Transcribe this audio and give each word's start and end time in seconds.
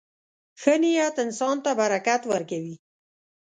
•ښه 0.61 0.73
نیت 0.81 1.15
انسان 1.25 1.55
ته 1.63 1.71
برکت 1.81 2.21
ورکوي. 2.31 2.75